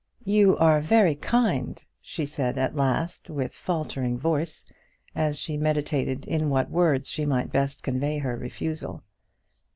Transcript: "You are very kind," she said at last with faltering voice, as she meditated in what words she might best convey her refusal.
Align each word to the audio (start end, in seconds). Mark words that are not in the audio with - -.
"You 0.25 0.57
are 0.57 0.81
very 0.81 1.13
kind," 1.13 1.79
she 2.01 2.25
said 2.25 2.57
at 2.57 2.75
last 2.75 3.29
with 3.29 3.53
faltering 3.53 4.17
voice, 4.17 4.65
as 5.13 5.37
she 5.37 5.57
meditated 5.57 6.25
in 6.25 6.49
what 6.49 6.71
words 6.71 7.11
she 7.11 7.23
might 7.23 7.51
best 7.51 7.83
convey 7.83 8.17
her 8.17 8.35
refusal. 8.35 9.03